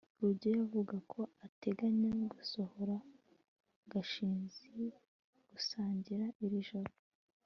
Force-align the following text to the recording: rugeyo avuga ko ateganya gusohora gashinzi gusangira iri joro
rugeyo 0.21 0.59
avuga 0.67 0.95
ko 1.11 1.21
ateganya 1.45 2.09
gusohora 2.35 2.95
gashinzi 3.91 4.67
gusangira 5.51 6.25
iri 6.45 6.59
joro 6.69 6.91